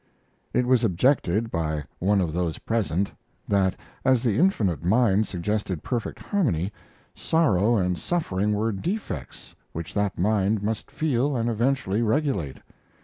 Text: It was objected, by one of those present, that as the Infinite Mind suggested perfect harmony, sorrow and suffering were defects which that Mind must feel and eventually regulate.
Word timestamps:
It 0.51 0.65
was 0.65 0.83
objected, 0.83 1.51
by 1.51 1.83
one 1.99 2.21
of 2.21 2.33
those 2.33 2.57
present, 2.57 3.11
that 3.47 3.75
as 4.03 4.23
the 4.23 4.39
Infinite 4.39 4.83
Mind 4.83 5.27
suggested 5.27 5.83
perfect 5.83 6.17
harmony, 6.17 6.73
sorrow 7.13 7.75
and 7.77 7.99
suffering 7.99 8.51
were 8.55 8.71
defects 8.71 9.53
which 9.73 9.93
that 9.93 10.17
Mind 10.17 10.63
must 10.63 10.89
feel 10.89 11.35
and 11.35 11.47
eventually 11.51 12.01
regulate. 12.01 12.57